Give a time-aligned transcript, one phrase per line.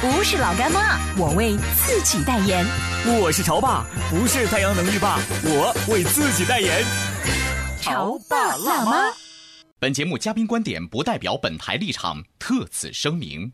[0.00, 2.64] 不是老干妈，我为自己代言。
[3.20, 6.84] 我是潮爸，不是太阳能浴霸，我为自己代言。
[7.80, 9.12] 潮爸辣妈。
[9.80, 13.52] 本节目嘉宾观点不代表本台立场，特此声明。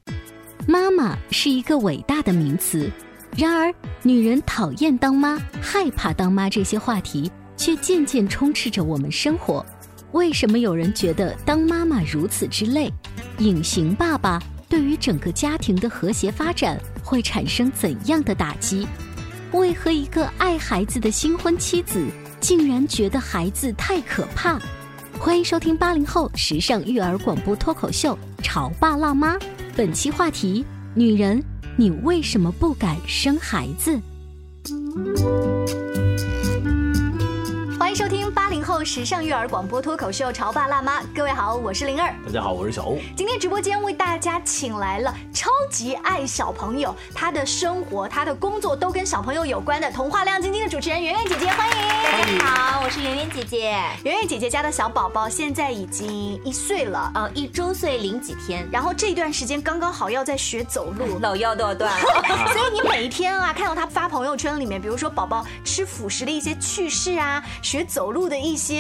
[0.69, 2.91] 妈妈是一个伟大的名词，
[3.39, 9.65] 然而女人讨厌当妈、害怕当妈这些话题，却渐渐充斥着我们生活。
[10.13, 12.93] 为什么有人觉得当妈妈如此之累？
[13.39, 18.87] 隐形爸爸对于整个家庭的和谐发展会产生怎样的打击？
[19.53, 22.05] 为何一个爱孩子的新婚妻子
[22.41, 24.59] 竟然觉得孩子太可怕？
[25.19, 29.37] 欢迎收听八零后时尚育儿广播脱口秀《潮爸辣妈》，
[29.77, 31.43] 本期话题：女人，
[31.77, 34.01] 你为什么不敢生孩子？
[38.85, 42.15] 时尚育儿广播脱口秀《潮爸辣妈》，各位好，我是灵儿。
[42.27, 42.99] 大家好，我是小欧。
[43.17, 51.77] 今天直播间为大家请来了超级爱小朋友，他的生活、他的工作都跟小朋友有关的童话亮晶晶的主持人圆圆姐姐，欢迎！
[52.03, 53.71] 大家好，我是圆圆姐姐。
[54.05, 62.07] 圆圆姐姐家的小宝宝现在已经一岁了，呃，一周岁零几天，然后这段时间刚刚好要在学走路， 老腰都要断了。
[62.53, 68.74] 所以你每一天啊，看到他发朋友圈里面，比如说宝宝吃辅食的一些趣事啊，学走路的一些。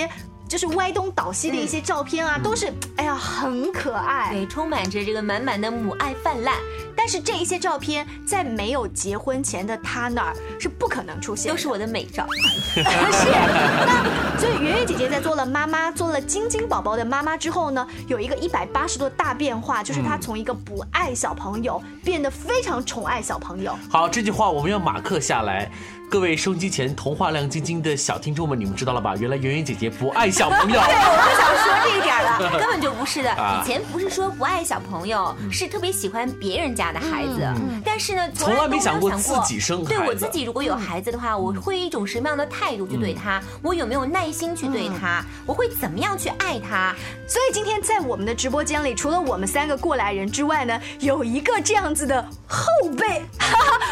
[0.47, 6.55] 就是歪东倒西的一些照片啊，都是哎呀很可爱，对，充满着这个满满的母爱泛滥。
[6.97, 12.27] 但是这一些照片在没有结婚前的他那儿是不可能出现，都是我的美照。
[12.77, 23.77] 是，那所以圆圆姐姐在做了妈妈，做了晶晶宝宝的妈妈之后呢，有一个一百八十度大变化，就是她从一个不爱小朋友变得非常宠爱小朋友。
[23.91, 25.71] 好，这句话我们要马克下来。
[26.11, 29.17] 各位收机前童话亮晶晶的小听众们，你们知道了吧？
[29.17, 30.81] 原来圆圆姐姐不爱小朋友。
[30.81, 33.31] 对，我就想说这一点了， 根本就不是的。
[33.31, 37.45] 以前不是说不爱小朋友，是特别喜欢别人家的孩子。
[37.85, 39.85] 但是呢，从来没想过自己生。
[39.85, 43.43] 对我自己如果有孩子的话，我会以一种什么样的态度去对他？
[43.61, 45.25] 我有没有耐心去对他？
[45.45, 46.95] 我会怎么样去爱他？
[47.27, 52.67] 所以今天在我们的直播间里，除了我们三个过来人之外呢，有一个这样子的后
[52.97, 53.23] 辈，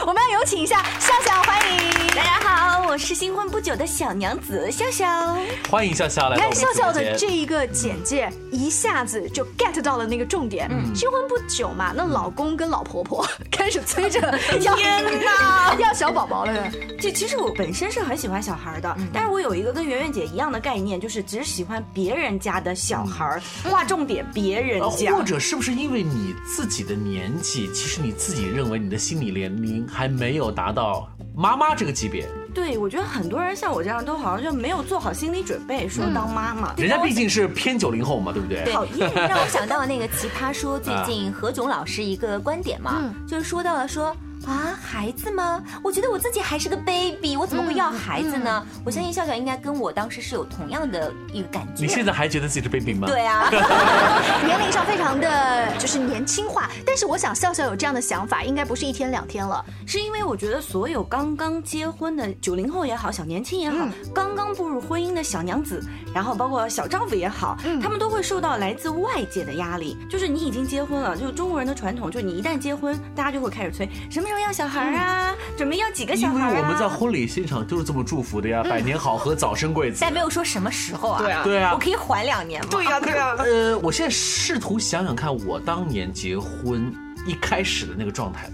[0.05, 2.07] 我们要有请一下笑笑，欢迎。
[2.09, 5.37] 大家好，我是新婚不久的小娘子笑笑。
[5.71, 6.37] 欢迎笑笑来。
[6.37, 10.69] 你看笑笑的这一个简介，一下子就 get 到了那个重点。
[10.73, 14.21] 嗯，新婚不久嘛，那老公跟老婆婆 开始催着
[14.63, 16.69] 要，天哪， 要小宝宝了。
[17.01, 25.13] 这其实我本身是很喜欢小孩的，但是我有一个跟圆圆姐一样的概念，就是只喜欢别人家的小孩，划重点别人家。
[25.13, 32.27] 或者是不是因为你自己的年纪，其实你自己认为你的心理年龄还没有达到妈妈这个级别？
[32.55, 36.75] 对，我觉得很多人像我这样都好像就没有做好心理准备，说当妈妈。
[36.77, 38.65] 人家毕竟是偏九零后嘛，对不对？
[38.73, 44.15] 讨厌， 让我想到那个奇葩说最近何炅老师一个观点嘛，就是说到了说。
[44.47, 45.63] 啊，孩子吗？
[45.83, 48.65] 我觉得我自己还是个 baby，我怎么会要孩子呢？
[48.85, 51.83] 我相信笑笑应该跟我当时是有同样的一个感觉。
[51.83, 53.07] 你现在还觉得自己是 baby 吗？
[53.07, 53.49] 对啊，
[54.45, 65.81] 年龄上非常的就是年轻化，但是我想笑笑有这样的想法，应该不是一天两天了，是因为我觉得所有刚刚结婚的九零后也好，小年轻也好，刚刚步入婚姻的小娘子，
[66.13, 69.97] 然后包括小丈夫也好，他们都会受到来自外界的压力。
[70.11, 74.32] 就是你已经结婚了，就是中国人的传统，就是你一旦结婚，大家就会开始催什么。
[74.41, 76.49] 要小孩啊，准备要几个小孩？
[76.51, 79.99] 因为我们在婚礼现场就是这么祝福的呀，百年好合，早生贵子。
[80.01, 81.23] 但没有说什么时候啊？
[81.23, 82.69] 对啊，对啊，我可以缓两年吗？
[82.71, 83.35] 对呀，对呀。
[83.39, 86.93] 呃，我现在试图想想看，我当年结婚
[87.27, 88.51] 一开始的那个状态，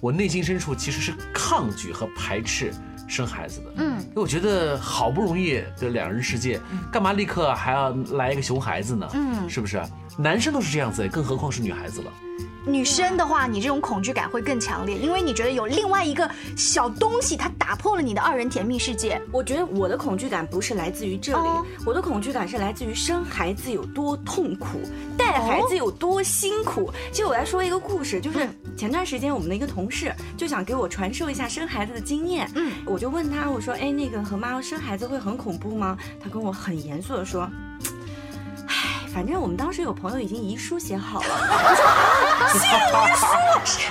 [0.00, 2.72] 我内心深处其实是抗拒和排斥
[3.08, 3.72] 生孩子的。
[3.76, 6.60] 嗯，因为我觉得好不容易的两人世界，
[6.92, 9.08] 干嘛立刻还要来一个熊孩子呢？
[9.14, 9.82] 嗯，是不是？
[10.18, 12.12] 男生都是这样子，更何况是女孩子了。
[12.66, 19.20] 女生的话，你这种恐惧感会更强烈，因为你觉得有另外一个小东西，它打破了你的二人甜蜜世界。
[19.32, 24.80] 我觉得我的恐惧感不是来自于这里，哦我的恐惧感是来自于生孩子有多痛苦，
[25.16, 26.92] 带孩子有多辛苦。
[27.10, 35.96] 其实我来说一个故事，就是前段时间我们的一个同事就想给我传授一下生孩子的经验，嗯，我就问他，我说，哎，那个和妈妈生孩子会很恐怖吗？
[36.22, 37.48] 他跟我很严肃的说。
[38.66, 41.26] 唉，反正我们当时有朋友已经遗书写好了，
[42.52, 43.28] 我说，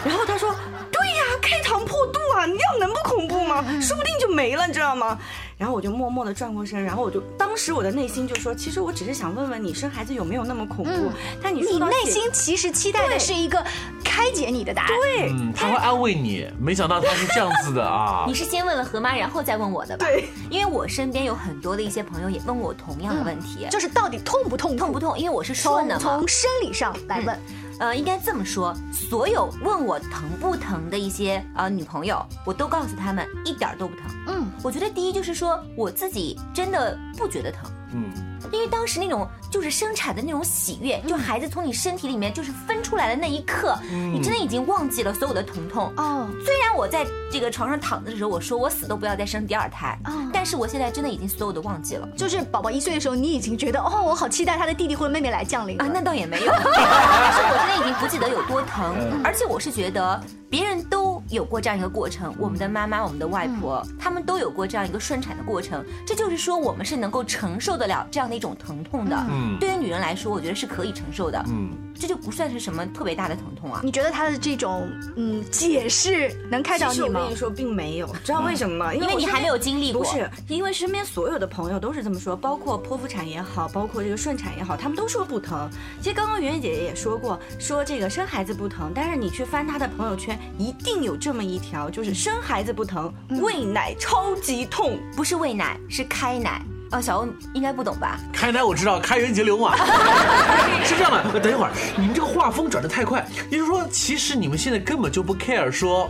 [0.05, 0.53] 然后他说，
[0.91, 3.63] 对呀，开膛破肚啊，你要能不恐怖吗？
[3.81, 5.17] 说不定就没了，你知道吗？
[5.57, 11.11] 然后我就默默的转过身，然后我就当时我的内心就说，其实我只是想问问你生孩子有没有那么恐怖，
[11.43, 13.61] 但你说到写内心其实期待的是一个
[14.01, 14.89] 开解你的答案。
[14.89, 18.33] 对，他会安慰你，没想到他是这样子的啊你。
[18.33, 20.05] 是先问了何妈，然后再问我的吧？
[20.05, 24.77] 对，因为我身边有很多的一些朋友也问我同样的问题，就是到底痛不痛？
[24.77, 25.19] 痛不痛？
[25.19, 26.01] 因为我是顺从的嘛。
[26.01, 27.37] 从生理上来问，
[27.79, 34.03] 呃，应该这么说，所有问我疼不疼的一些呃女朋友，我都告诉他们一点儿都不疼。
[34.27, 37.71] 嗯，我觉得第一就是说我自己真的不觉得疼。
[37.93, 38.11] 嗯，
[38.51, 45.91] 因为当时那种就是生产的那种喜悦，就孩子从你身体里面就是分出来的那一刻，你真的已经忘记了所有的疼痛。
[45.97, 50.29] 哦，虽然我在这个床上躺着的时候，我说我死都不要再生第二胎，哦。
[50.31, 52.07] 但是我现在真的已经所有的忘记了。
[52.15, 55.79] 就是宝宝一岁的时候，你已经觉得哦，我好期待他的弟弟或者妹妹来降临。
[55.81, 69.15] 啊，那倒也没有， 但是我真的已经不记得有多疼，而且我是觉得别人都有过这样一个过程，我们的妈妈、我们的外婆，他们都有过这样一个顺产的过程，这就是说我们是能够承受得了这样的一种疼痛的。
[69.29, 73.81] 嗯对于女人来说，我觉得是可以承受的，嗯，这就不算是什么特别大的疼痛啊。
[73.83, 77.19] 你觉得他的这种嗯解释能开导你吗？
[77.19, 78.93] 我跟你说，并没有，知道为什么吗？
[78.93, 85.69] 因为你还没有经历过不是，因为身边所有的朋友都是这么说，包括剖腹产也好，包括这个顺产也好，他们都说不疼。
[86.01, 94.99] 其实刚刚圆圆姐姐也说过，说这个生孩子不疼，但是你去翻她的朋友圈，一定有这么一条，就是生孩子不疼，喂奶超级痛。
[95.15, 96.61] 不是喂奶，是开奶。
[96.91, 98.19] 哦，小欧应该不懂吧？
[98.33, 99.75] 开奶我知道，开源节流嘛。
[100.83, 106.09] 是这样的，呃等一会儿，你们这个画风转得太快，也就是说，其实你们现在根本就不 care 说。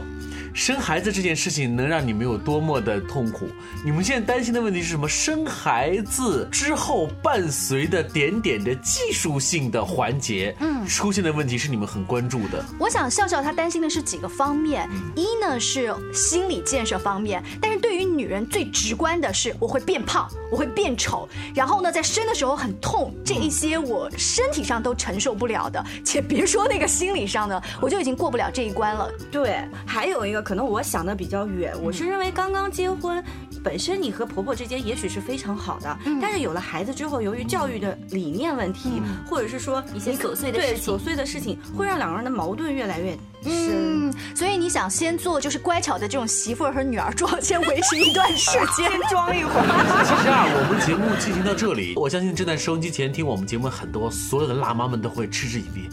[0.60, 3.48] 生孩子这件事情能让你们有多么的痛苦？
[3.82, 5.08] 你们现在担心的问题是什么？
[5.08, 12.62] 生孩子之后伴随的点点的技术性的环节，嗯，出现的问题是你们很关注的。
[12.78, 14.86] 我想笑笑她担心的是几个方面，
[15.16, 21.26] 一呢是心理建设方面，但是对于女人最直观的是我会变胖，我会变丑，
[21.56, 29.10] 然后呢在生的时候很痛，这一些我身体上都承受不了的，且别说那个心理上的，我就已经过不了这一关了。
[29.32, 33.24] 对，还有一个可能我想的比较远，我是认为刚刚结婚，
[33.64, 43.12] 本身你和婆婆之间也许是非常好的，但是有了孩子之后，由于教育的理念问题，或者是说一些琐碎的事情琐碎的事情，会让两个人的矛盾越来越
[43.44, 44.10] 深。
[44.10, 48.90] 嗯，所以你想先做就是乖巧的这种媳妇儿和女儿装，先维持一段时 间。
[48.90, 49.62] 先装一会儿，
[50.04, 55.88] 其实啊，我们节目进行到这里，我相信正在收音机前听我们节目很多所有的辣妈们都会嗤之以鼻。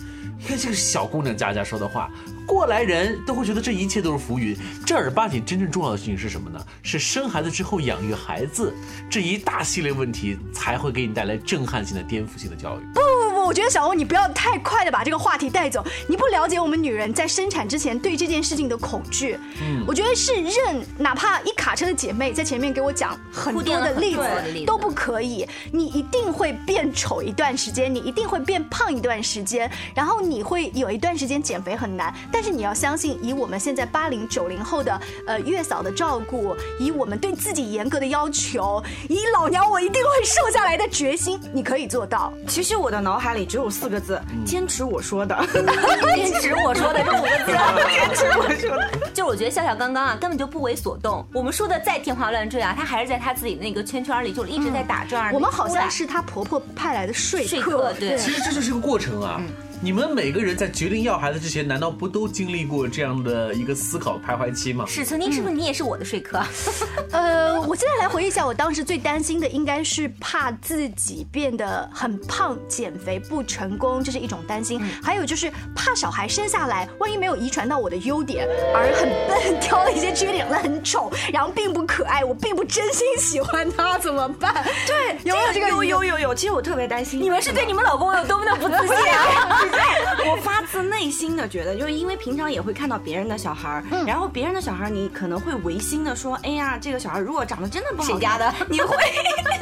[0.49, 2.11] 看这个小姑娘佳佳说的话，
[2.47, 4.57] 过来人都会觉得这一切都是浮云。
[4.87, 6.59] 正儿八经真正重要的事情是什么呢？
[6.83, 8.73] 是生孩子之后养育孩子
[9.11, 12.85] 这一大系列问题，才会给你带来震撼性的、颠覆性的教育。
[12.95, 19.37] 不不不，我觉得小欧你不要太快的把这个话题带走，你不了解我们女人在生产之前对这件事情的恐惧。
[19.61, 42.31] 嗯，我觉得是任哪怕一卡车的姐妹在前面给我讲很多的例子都不可以，你一定会变丑一段时间，你一定会变胖一段时间，然后你会有一段时间减肥很难，但是你要相信，以我们现在八零九零后的呃月嫂的照顾，以我们对自己严格的要求，以老娘我一定会瘦下来的决心，你可以做到。
[42.47, 45.35] 其实我的脑海里只有四个字：坚持我说的。
[46.15, 47.53] 坚持我说的这五个字。
[47.89, 48.91] 坚持我说的。
[49.15, 51.27] 就是我觉得笑笑刚刚啊，根本就不为所动。
[51.33, 55.33] 我们说的再天花乱坠啊，她还是在她自己的那个圈圈里，就一直在打转儿。
[55.33, 59.41] 我们好像是她婆婆派来的说说客，客对其实这就是一个过程啊。
[59.83, 64.85] 你们每个人在决定要孩子之前，难道不都经历过这样的一个思考徘徊期吗？
[64.87, 66.43] 是曾经是不是你也是我的说客？
[67.13, 84.65] 呃，我现在来回忆一下，我当时最担心的应该是怕自己变得很胖，减肥不成功，这是一种担心；还有就是怕小孩生下来，万一没有遗传到我的优点，而很笨，挑了一些缺点，很丑，然后并不可爱，我并不真心喜欢他，怎么办？
[84.87, 87.21] 对，有没有这个有有有有，其实我特别担心。
[87.21, 89.63] 你们是对你们老公有多么的不自信啊？
[90.31, 98.53] 我发自内心的觉得，就是因为平常也会看到别人的小孩儿，然后别人的小孩儿，你可能会违心的说，哎呀，这个小孩儿如果长得真的不好，谁家的？
[98.69, 98.97] 你会，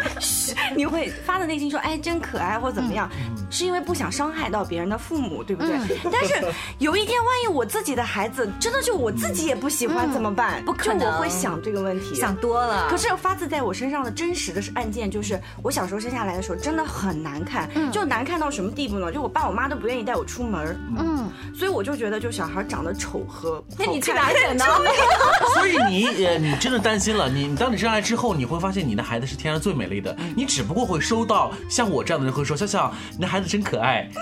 [0.03, 0.04] 嘘
[0.77, 3.09] 你会发自内心说，哎，真可爱或怎么样。
[3.51, 5.79] 是因为不想伤害到别人的父母，对不对？
[6.11, 6.35] 但是
[6.79, 10.65] 有一天，万一我自己的孩子真的就我自己也不喜欢怎么办？
[10.65, 12.89] 不可能就我会想这个问题，想多了。
[12.89, 19.13] 可是发自在我身上的真实的案件，就是我小时候生下来的时候真的很难看，就难看到什么地步呢？
[19.13, 24.65] 就我爸我妈都不愿意带我出门，嗯，所以我就觉得就小孩长得丑和那你去哪整呢？
[25.55, 27.29] 所以你呃，你真的担心了。
[27.29, 30.14] 你你当你生下来之后，你会发现你的孩子是天上最美丽的。
[30.37, 34.09] 你只不过会收到像我这样的人会说：“笑笑，你的孩子真可爱。”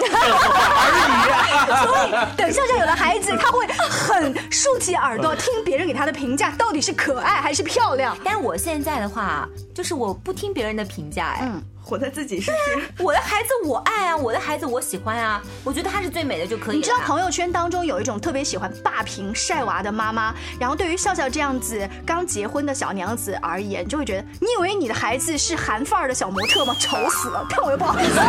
[1.82, 8.16] 所以等笑笑有了孩子，他会很竖起耳朵听别人给他的评价，到底是可爱还是漂亮？
[8.24, 11.48] 但我现在的话，就是我不听别人的评价，哎，
[11.82, 12.82] 活在自己世界。
[13.02, 16.74] 我的孩子我爱啊，我的孩子我喜欢啊，我觉得他是最美的就可以了。
[16.74, 26.74] 你知道朋友圈当中有一种特别喜欢霸屏晒娃的妈妈，然后对于笑笑这样子刚结婚的小娘子而言，就会觉得你以为你的孩子是韩范儿的小模特吗？
[26.78, 28.20] 丑死了，看我又不好意思。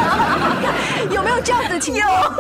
[1.14, 2.34] 有没有这样子的情况？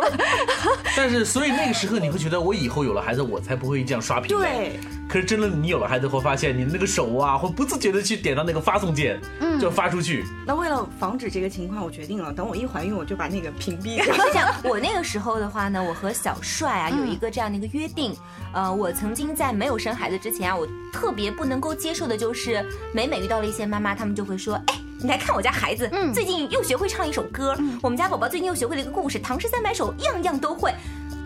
[0.96, 4.36] 但是，所以那个时候你会觉得，我以后有了孩子，我才不会这样刷屏。
[4.36, 4.78] 对。
[5.08, 10.24] 可是真的，你有了孩子，会发现你的那个手啊，会不自觉的去点到那个发送键，嗯，就发出去。
[10.46, 14.00] 那为了防止这个情况，我决定了，等我一怀孕，我就把那个屏蔽。
[14.02, 18.16] 是这样，我那个时候的话呢，我和小帅啊有一个这样的一个约定，
[18.54, 30.74] 呃，我曾经在没有生孩子之前啊，我特别不能够接受的就是，每每遇到了一些妈妈，他们就会说，哎，你来看我家孩子，最近又学会唱一首歌，我们家宝宝最近又学会了一个故事，唐诗三百首，样样都会，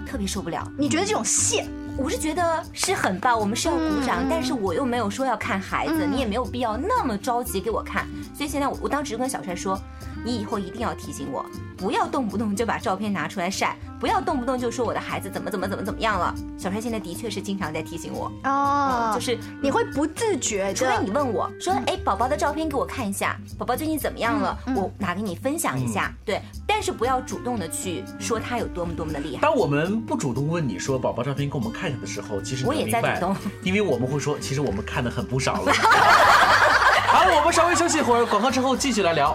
[0.07, 0.71] 特别受不了。
[0.77, 1.67] 你觉得这种线？
[1.97, 9.79] 我是觉得是很棒，我们是要鼓掌，但是我又没有说要看孩子，你也没有必要那么着急给我看，所以现在我我当时就跟小帅说，
[10.25, 11.45] 你以后一定要提醒我，
[11.77, 13.77] 不要动不动就把照片拿出来晒。
[14.01, 16.35] 不要动不动就说我的孩子怎么怎么怎么怎么样了。
[16.59, 26.13] 小帅现在的确是经常在提醒我哦，就是你会不自觉，除非你问我说，哎，宝宝的照片给我看一下，宝宝最近怎么样了，我拿给你分享一下。
[26.23, 29.43] 对，但是不要主动的去说他有多么多么的厉害。
[29.43, 35.73] 当我们不主动问你说宝宝照片给我们看一下的时候，其实我也在主动，因为我们会说，其实我们看的很不少了。
[37.09, 39.35] 好，我们稍微休息一会儿，广告之后继续来聊。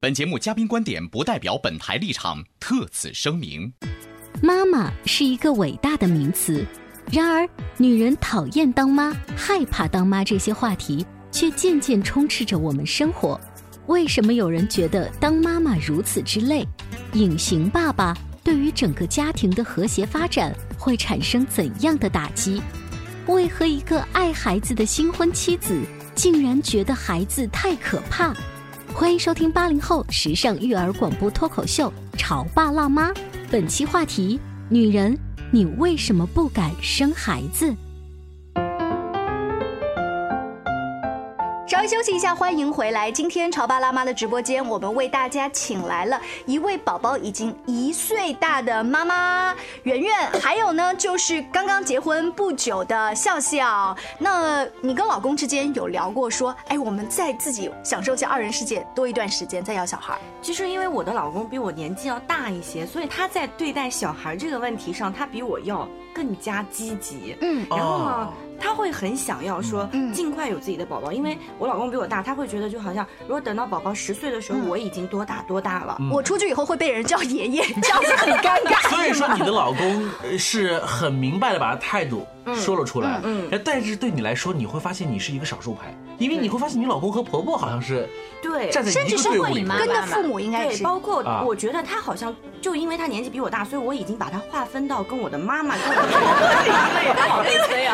[0.00, 3.72] 本节目嘉宾观点不代表本台立场，特此声明。
[4.40, 6.64] 妈妈是一个伟大的名词。
[7.10, 13.40] 然而，女人讨厌当妈、害怕当妈这些话题，却渐渐充斥着我们生活。
[13.88, 16.64] 为什么有人觉得当妈妈如此之累？
[17.14, 22.62] 隐形爸爸对于整个家庭的和谐发展会产生怎样的打击？
[23.26, 25.76] 为何一个爱孩子的新婚妻子
[26.14, 28.32] 竟然觉得孩子太可怕？
[28.92, 33.10] 欢迎收听八零后时尚育儿广播脱口秀《潮爸辣妈》，
[33.50, 35.16] 本期话题：女人。
[35.50, 37.74] 你为什么不敢生孩子？
[41.68, 43.12] 稍微休息一下，欢迎回来。
[43.12, 50.10] 今天潮爸辣妈的直播间，我们为大家请来了一位宝宝已经一岁大的妈妈圆圆，
[50.40, 53.94] 还有呢就是刚刚结婚不久的笑笑。
[54.18, 60.18] 那你跟老公之间有聊过说，哎，我们再自己享受一下二人世界多一段时间再要小孩？
[60.40, 67.36] 其实因为我的老公比我年纪要大一些，所以他在对待小孩这个问题上，他比我要更加积极。
[67.42, 68.32] 嗯，然后呢？
[68.60, 78.88] 他会很想要说尽快有自己的宝宝，因为我老公比我大，他会觉得就好像如果等到宝宝十岁的时候，我已经多大多大了，我出去以后会被人叫爷爷，这样子很尴尬。
[78.90, 88.08] 所以说你的老公是很明白的把他态度说了出来，嗯，但是对你来说，你会发现你是一个少数派，因为你会发现你老公和婆婆好像是
[88.42, 97.44] 对站在一个队伍里面，跟着父母应该是，包括我觉得他好像就因为他年纪比我大，所以我已经把他划分到跟我的妈妈跟我，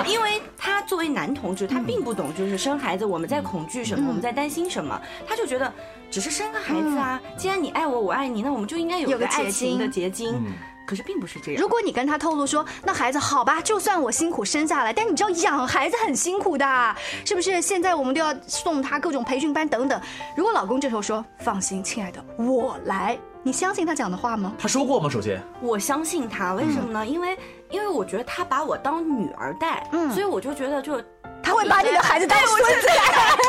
[0.11, 0.41] 因为。
[0.57, 5.71] 他作为男同志，他并不懂，就是生孩子我们在恐惧什么，我们在担心什么，他就觉得
[6.11, 7.21] 只是生个孩子啊。
[7.37, 10.43] 既然你爱我，我爱你，那我们就应该有个爱情的结晶。
[10.87, 11.61] 可是并不是这样。
[11.61, 17.61] 如果你跟他透露说，那孩子好吧，就算我辛苦生下来，但你知道养孩子很辛苦的，是不是？
[17.61, 20.01] 现在我们都要送他各种培训班等等。
[20.35, 24.55] 如果老公这时候说，放心，亲爱的，我来，你相信他讲的话吗？
[24.59, 25.09] 他说过吗？
[25.09, 27.07] 首先，我相信他，为什么呢？
[27.07, 27.37] 因为
[27.71, 30.99] 因为我觉得他把我当女儿带，嗯，所以我就觉得就
[31.43, 32.89] 他会把你的孩子当孙子，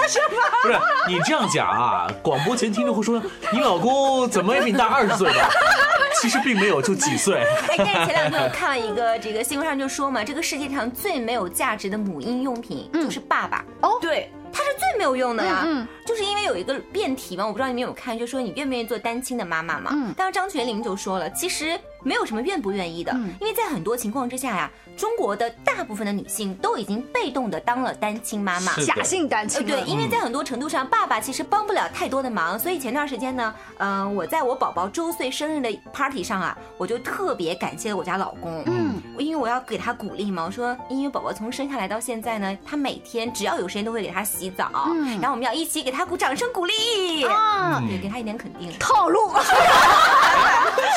[0.09, 0.43] 是吗？
[0.63, 3.21] 不是你这样讲啊，广播前听众会说，
[3.53, 5.49] 你老公怎么也比你大二十岁吧？
[6.21, 7.43] 其实并没有，就几岁。
[7.69, 13.63] 哎， 但是前两天我看了一个这个新闻上就说嘛，这个世界上最没有价值的母婴用品就是爸爸。
[13.81, 15.63] 哦，对，他是最没有用的呀。
[15.65, 19.91] 嗯，就是因为有一个辩题嘛，我不知道你们有看，就说你愿不愿意做单亲的妈妈嘛？
[19.93, 29.65] 嗯，当时张泉灵就说了，其实没有什么愿不愿意的，因为在很多情况之下呀，中国的大部分的女性都已经被动的当了单亲妈妈，假性单亲。
[29.65, 49.31] 对，因为在很多程度上，爸爸其实帮不了太多的忙，所以前段时间呢，嗯，我在我宝宝周岁生日的 party 上啊，我就特别感谢我家老公，嗯，因为我要给他鼓励嘛，我说，因为宝宝从生下来到现在呢，他每天只要有时间都会给他洗澡，嗯，然后我们要一起给他鼓掌声鼓励，啊，对，给他一点肯定，套路。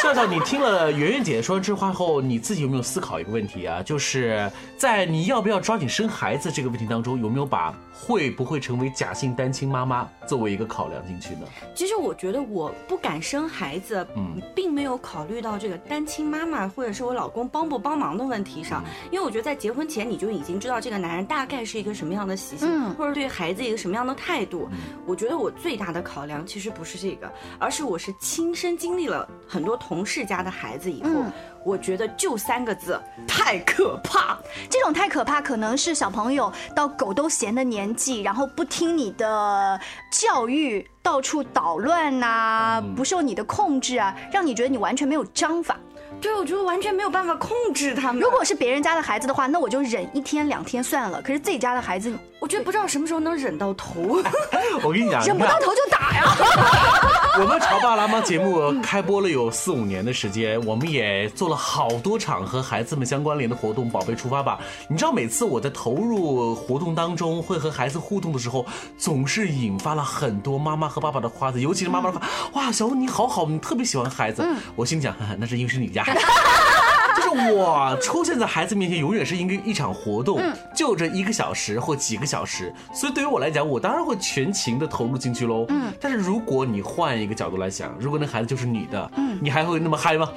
[0.02, 3.80] 笑笑，你听了圆圆姐姐说完这话后，你自己有没有思考一个问题啊？
[3.80, 11.46] 就是在你要不要抓紧生孩子这个问题当中，有没有把会不会成为假性单亲妈妈作为一个考量进去呢？
[11.72, 24.68] 其实我觉得我不敢生孩子，嗯，并没有考虑到这个单亲妈妈或者是我老公帮不帮忙的问题上，因为我觉得在结婚前你就已经知道这个男人大概是一个什么样的习性，或者对孩子一个什么样的态度。
[25.06, 31.10] 我觉得我最大的考量其实不是这个，而是我是亲身经历了很多同事家的孩子以后，
[31.64, 34.38] 我觉得就三个字，太可怕。
[34.70, 39.80] 这种太可怕，可能是小朋友到狗都嫌的年纪，然后不听你的
[40.10, 45.78] 教育，到处捣乱呐，不受你的控制啊，让你觉得你完全没有章法。
[46.20, 48.20] 对，我觉得完全没有办法控制他们。
[48.20, 51.22] 如果是别人家的孩子的话，那我就忍一天两天算了。
[51.22, 54.20] 可是自己家的孩子，我觉得不知道什么时候能忍到头。
[54.82, 56.24] 我跟你讲，忍不到头就打呀。
[57.40, 63.88] 我们潮爸辣妈节目开播了有四五年的时间，我们也做了好多场和孩子们相关联的活动。
[63.88, 64.58] 宝贝出发吧！
[64.88, 74.44] 你知道每次我在投入活动当中，会和孩子互动的时候，总是引发了很多妈妈和爸爸的夸赞，尤其是妈妈的话，哇，小欧你好好，你特别喜欢孩子。
[74.74, 76.04] 我心想， 那是因为是你家。
[77.16, 80.40] 就是我出现在孩子面前，永远是一个一场活动，
[80.74, 85.66] 就这一个小时或几个小时，所以对于我来讲，我当然会全情的投入进去喽。
[85.68, 90.30] 嗯，但是如果你换一个角度来想，如果那孩子就是你的，嗯，你还会那么嗨吗？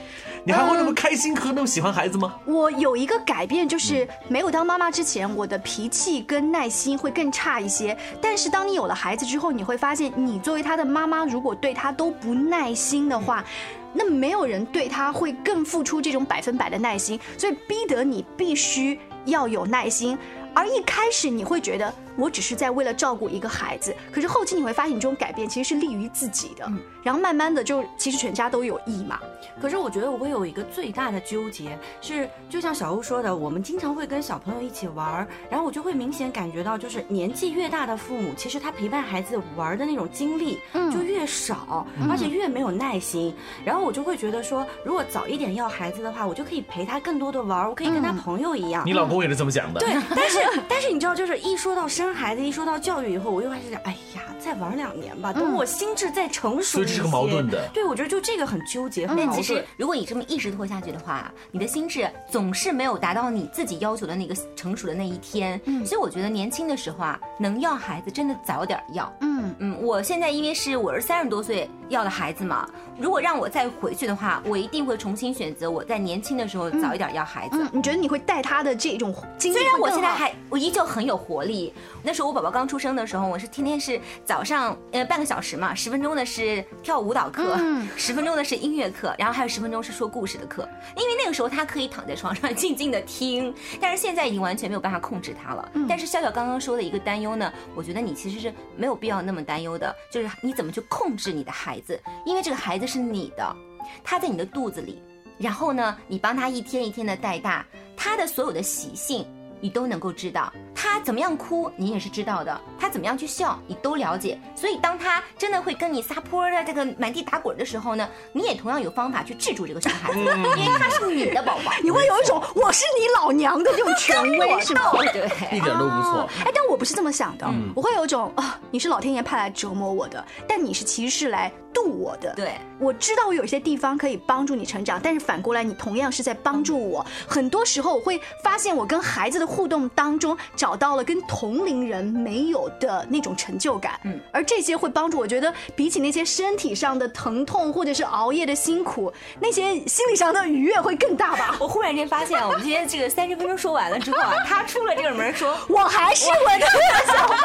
[0.43, 2.33] 你还会那么开心和那么喜欢孩子吗？
[2.45, 7.95] 我有一个改变，就是没有当妈妈之前，我的脾气跟耐心会更差一些。
[8.19, 13.45] 但是当你有了孩子之后，你会发现，你作为他的妈妈，如果对他都不耐心的话。
[13.93, 20.17] 那没有人对他会更付出这种百分百的耐心，所以逼得你必须要有耐心。
[20.53, 26.69] 而一开始你会觉得我只是在为了照顾一个孩子，可是后期你会发现，你这种改变其实是利于自己的。
[27.03, 29.19] 然后慢慢的就其实全家都有益嘛。
[29.59, 40.59] 可是我觉得我会有一个最大的纠结是，就像小欧说的，我们经常会跟小朋友一起玩，然后我就会明显感觉到，就是年纪越大的父母，其实他陪伴孩子玩的那种精力
[40.91, 43.33] 就越少，而且越没有耐心。
[43.65, 48.83] 然后我就会觉得说，如果早一点要孩子的话，我就可以陪他更多的玩，我可以跟他朋友一样。
[48.85, 49.79] 你老公也是这么讲的。
[49.79, 57.69] 对，但是但是你知道，就是一说到生孩子，一说到教育以后，我又开始想，哎呀，再玩两年吧，等我心智再成熟所以这是个矛盾的。
[57.71, 59.35] 对，我觉得就这个很纠结，很矛盾。
[59.35, 65.61] 其实如果你这么一直拖下去的话，你的心智总是没有达到你自己要求的那个成熟的那一天。
[65.65, 69.13] 嗯，所以我觉得年轻的时候啊，能要孩子真的早点要。
[69.21, 77.57] 嗯嗯，我现在因为是我是三十多岁要的孩子嘛，如果让我再回去的话，我一定会重新选择我在年轻的时候早一点要孩子。
[77.61, 79.57] 嗯，你觉得你会带他的这种经历？
[79.57, 81.71] 虽然我现在还我依旧很有活力。
[82.03, 87.57] 那时候我宝宝刚出生的时候，我是天天是早上呃半个小时嘛，十分钟的是跳舞蹈课，
[87.95, 90.67] 十分钟的是音乐课，然后还有十分钟是说故事的课。
[90.95, 95.71] 因为那个时候他可以躺在床上静静的听，但是现在已经完全没有办法控制他了。
[95.87, 103.55] 但是笑笑刚刚说的一个担忧呢，我觉得你其实是没有必要那么担忧的，就是你怎么去控制你的孩子，因为这个孩子是你的，
[104.03, 105.01] 他在你的肚子里，
[105.37, 109.25] 然后呢，你帮他一天一天的带大，他的所有的习性
[109.59, 114.37] 你都能够知道，他他怎么样哭，你也是知道的；他怎么样去笑，你都了解。
[114.53, 121.71] 所以当他真的会跟你撒泼的这个满地打滚的时候呢，你也同样有方法去制住这个小孩子，因为他是你的宝宝。
[121.81, 124.91] 你会有一种我是你老娘的这种权威，是吗？
[125.13, 125.25] 对，
[125.57, 126.29] 一点都不错。
[126.43, 132.33] 哎，但我不是这么想的，我会有一种啊，你是老天爷派来折磨我的，但你是其实是来渡我的。
[132.35, 137.05] 对，我知道我有些地方可以帮助你成长，但是反过来你同样是在帮助我。
[137.25, 143.99] 很多时候我会发现，我跟孩子的互动当中找到了跟同龄人没有的那种成就感。
[144.03, 151.55] 嗯，而这些会帮助我觉得，比起那些身体上的疼痛或者是熬夜的辛苦，那些心理上的愉悦会更大吧。
[151.59, 156.65] 我忽然间发现，我们今天这个三十分钟说完了之后啊，他出了这个门说，我还是我的
[157.11, 157.35] 小孩。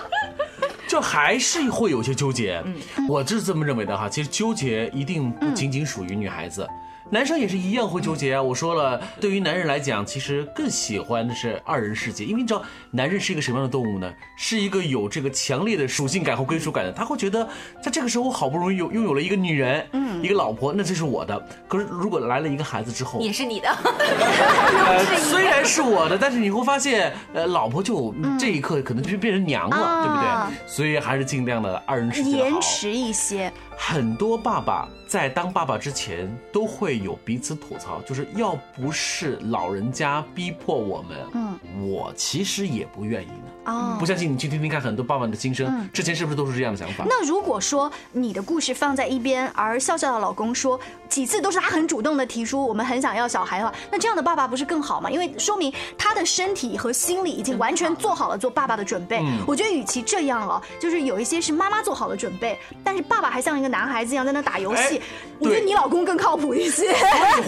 [0.88, 4.08] 就还是会有些纠结，嗯我就是这么认为的哈。
[4.08, 6.66] 其实纠结一定不仅仅属于女孩子。
[7.10, 8.42] 男生也是一样会纠结啊！
[8.42, 14.12] 我说了，对于男人来讲，其实更喜欢的是二人世界，因为你知道，男人是一个什么样的动物呢？
[14.36, 16.92] 是一个有这个强烈的属性感和归属感的。
[16.92, 17.48] 他会觉得，
[17.82, 21.44] 在这个时候，我好不容易有拥有了一个女人，嗯，一个老婆，那这是我的。
[21.66, 23.68] 可是如果来了一个孩子之后，也是你的。
[23.68, 30.68] 呃，虽然是我的，但是你会发现，呃，老婆就这一刻可能就变成娘了，对不对？
[30.68, 33.52] 所以还是尽量的二人世界延迟一些。
[33.82, 43.44] 很多爸爸在当爸爸之前都会有彼此吐槽，就是要不是老人家逼迫我们，嗯，我其实也不愿意呢。
[43.64, 47.04] 哦，不相信你去听听看很多爸爸的心声，之前是不是都是这样的想法？
[47.08, 55.10] 那如果说你的故事放在一边，而笑笑的老公说几次都是他很主动的提出我们很想要小孩的话，那这样的爸爸不是更好吗？
[55.10, 59.24] 因为说明他的身体和心理已经完全做好了做爸爸的准备。
[59.46, 63.70] 我觉得与其这样哦，就是有一些是妈妈做好了准备，但是爸爸还像一个。
[63.70, 65.00] 男孩子一样在那打游戏，
[65.38, 66.92] 我觉得你老公更靠谱一些。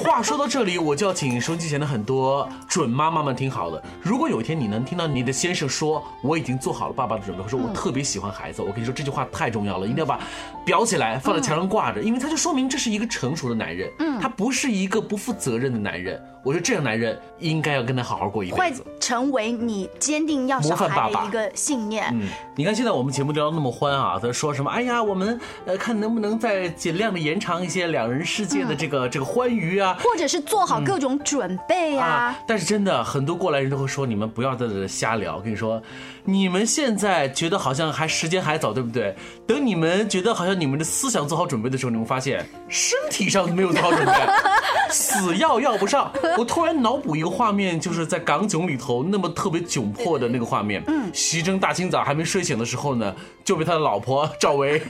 [0.04, 3.82] 话说到这里，我就要请收机前的很多准妈妈们听好了。
[4.00, 10.20] 如果有一天你能听到你的先生说我已经做好了爸爸的准备，或者说我特别喜欢孩子，我跟你说这句话太重要了，一定要把
[10.66, 16.20] 裱起来放在墙上挂着，因为他就说明这是一个成熟的男人，嗯，他不是一个不负责任的男人。
[16.44, 22.10] 我觉得这样男人应该要跟他好好过一辈子，会成为你坚定要小孩的一个信念。
[22.12, 24.68] 嗯，你看现在我们节目聊得那么欢啊，他说什么？
[24.68, 32.36] 哎呀，我们呃看能不能再尽量的延长一些两人世界的这个这个欢愉啊，或者是做好各种准备啊。
[32.44, 35.36] 但是真的很多过来人都会说，你们不要在这瞎聊。
[35.36, 35.80] 我跟你说，
[36.24, 39.14] 你们现在觉得好像还时间还早，对不对？
[39.46, 44.12] 等你们觉得好像你们的思想做好准备的时候，你会发现身体上没有做好准备。
[44.92, 50.82] 死要要不上，我突然脑补一个画面，就是在港囧里头那么特别窘迫的那个画面。
[50.86, 54.82] 嗯，徐峥大清早还没睡醒的时候呢，就被他的老婆赵薇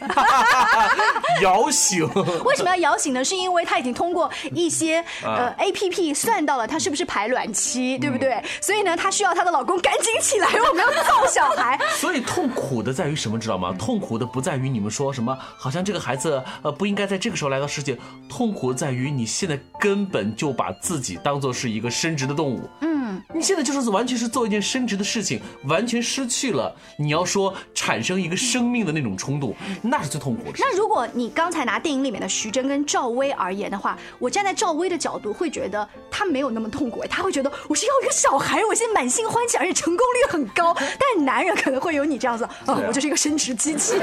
[1.41, 2.05] 摇醒。
[2.45, 3.25] 为什么要摇醒呢？
[3.25, 8.43] 是因为他已经通过一些呃 A P P 算到了他是不是排卵期，对不对？
[8.61, 11.79] 所以呢，他需要他的老公赶紧起来，我们要造小孩。
[11.97, 13.75] 所以痛苦的在于什么，知道吗？
[13.79, 17.99] 痛苦的不在于你们说什么，好像这个孩子呃不应该在这个时候来到世界。
[18.29, 19.59] 痛苦在于你现在。
[19.79, 22.71] 根本就把自己当做是一个生殖的动物。
[22.83, 30.59] 嗯，你现在就是完全是做一件生殖的事情，完全失去了你要说产生一个生命的那种冲动，那是最痛苦的。
[30.59, 40.73] 那如果你刚才拿电影里面的徐峥跟赵薇而言的话，我站在赵薇的角度会觉得她没有那么痛苦，她会觉得我是要一个小孩，我现在满心欢喜，而且成功率很高。
[40.77, 43.93] 但 男人可能会有你这样子，啊，我就是一个生殖机器。
[43.95, 43.99] 是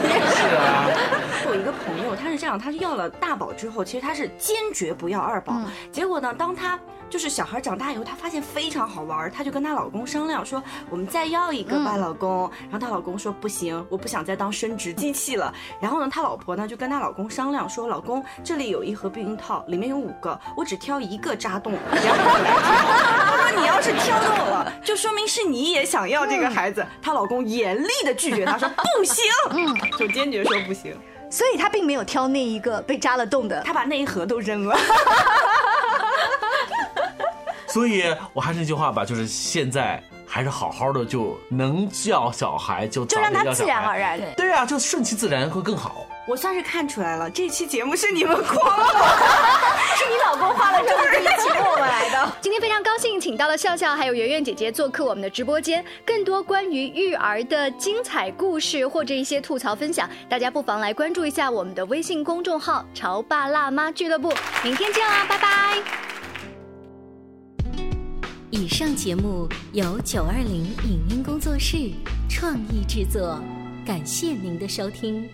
[0.55, 0.87] 啊，
[1.49, 5.53] 我一个朋友，他是这样，他是要了大宝之后，其实他是坚决不要二宝。
[5.91, 6.33] 结果呢？
[6.33, 6.79] 当他
[7.09, 15.51] 就是小孩长大以后，他发现非常好玩，他就跟她老公商量说：“我们再要一个吧，老公。”然后她老公说：“不行，我不想再当生殖机器了。”
[15.81, 30.95] 然后呢，她老婆呢就跟她老公商量说：“老公，这里有一盒避孕套，里面有五个，我只挑一个扎洞。”然后她 说：“你要是挑中了，就说明是你也想要这个孩子。”她老公严厉的拒绝她说：“不行，嗯，就坚决说不行。”
[31.29, 34.77] 所以他并没有挑那一个被扎了洞的，他把那一盒都扔了。
[37.67, 45.98] 所以，我还是那句话吧，就是现在还是好好的，就能叫小孩就就让他自然而然，对啊，就顺其自然会更好。
[46.29, 48.93] 我算是看出来了，这期节目是你们夸的，
[49.97, 52.31] 是你老公花了这么多力气请我们来的。
[52.39, 55.83] 今天非常高兴，请到了笑笑还有圆圆姐姐做客我们的直播间。
[56.05, 64.31] 更多关于育儿的精彩故事或者一些吐槽分享，大家不妨来关注一下我们的微信公众号“潮爸辣妈俱乐部”。
[64.63, 65.77] 明天见啦，拜拜。
[68.51, 71.89] 以上节目由九二零影音工作室
[72.29, 73.41] 创意制作，
[73.83, 75.27] 感谢您的收听。